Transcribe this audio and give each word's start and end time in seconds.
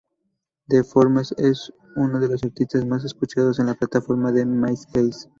D-formes 0.67 1.31
es 1.37 1.71
uno 1.95 2.19
de 2.19 2.27
los 2.27 2.41
artistas 2.43 2.83
más 2.87 3.03
escuchados 3.05 3.59
en 3.59 3.67
la 3.67 3.75
plataforma 3.75 4.31
de 4.31 4.47
Myspace. 4.47 5.27